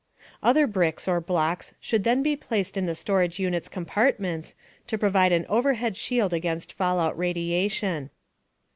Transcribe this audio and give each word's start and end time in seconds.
Other 0.41 0.65
bricks 0.65 1.07
or 1.07 1.21
blocks 1.21 1.75
should 1.79 2.03
then 2.05 2.23
be 2.23 2.35
placed 2.35 2.75
in 2.75 2.87
the 2.87 2.95
storage 2.95 3.37
unit's 3.37 3.69
compartments, 3.69 4.55
to 4.87 4.97
provide 4.97 5.31
an 5.31 5.45
overhead 5.47 5.95
shield 5.95 6.33
against 6.33 6.73
fallout 6.73 7.15
radiation. 7.15 8.09